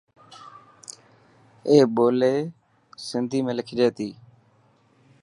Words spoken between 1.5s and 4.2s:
اي ٻولي سنڌي ۾ لکجي تي.